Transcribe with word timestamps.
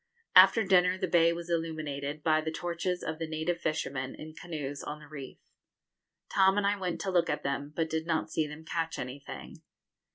After 0.35 0.63
dinner 0.63 0.97
the 0.97 1.07
bay 1.07 1.31
was 1.31 1.47
illuminated 1.47 2.23
by 2.23 2.41
the 2.41 2.49
torches 2.49 3.03
of 3.03 3.19
the 3.19 3.27
native 3.27 3.61
fishermen, 3.61 4.15
in 4.15 4.33
canoes, 4.33 4.81
on 4.81 4.97
the 4.99 5.07
reef. 5.07 5.37
Tom 6.27 6.57
and 6.57 6.65
I 6.65 6.75
went 6.75 6.99
to 7.01 7.11
look 7.11 7.29
at 7.29 7.43
them, 7.43 7.71
but 7.75 7.87
did 7.87 8.07
not 8.07 8.31
see 8.31 8.47
them 8.47 8.65
catch 8.65 8.97
anything. 8.97 9.61